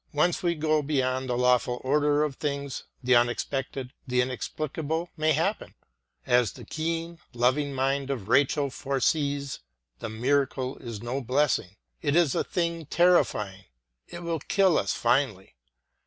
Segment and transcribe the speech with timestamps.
[0.13, 5.75] Once we go beyond the lawful order of things, the unexpected, the inexplicable may happen.
[6.25, 9.59] As the keen, loving mind of Rachel foresees:
[9.99, 13.65] *'The miracle is no blessing; it is a thing terrifying....
[14.07, 15.55] it will kill us finally!'